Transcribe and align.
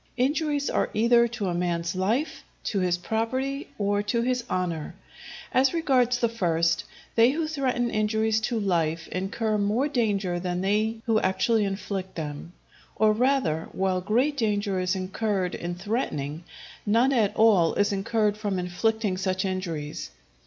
Injuries 0.17 0.67
are 0.67 0.89
either 0.95 1.27
to 1.27 1.45
a 1.47 1.53
man's 1.53 1.93
life, 1.95 2.43
to 2.63 2.79
his 2.79 2.97
property, 2.97 3.67
or 3.77 4.01
to 4.01 4.23
his 4.23 4.43
honour. 4.49 4.95
As 5.53 5.75
regards 5.75 6.17
the 6.17 6.27
first, 6.27 6.85
they 7.13 7.29
who 7.29 7.45
threaten 7.47 7.91
injuries 7.91 8.39
to 8.39 8.59
life 8.59 9.07
incur 9.09 9.59
more 9.59 9.87
danger 9.87 10.39
than 10.39 10.61
they 10.61 10.95
who 11.05 11.19
actually 11.19 11.65
inflict 11.65 12.15
them; 12.15 12.53
or 12.95 13.13
rather, 13.13 13.69
while 13.73 14.01
great 14.01 14.35
danger 14.37 14.79
is 14.79 14.95
incurred 14.95 15.53
in 15.53 15.75
threatening, 15.75 16.45
none 16.83 17.13
at 17.13 17.35
all 17.35 17.75
is 17.75 17.93
incurred 17.93 18.37
from 18.37 18.57
inflicting 18.57 19.17
such 19.17 19.45
injuries. 19.45 20.09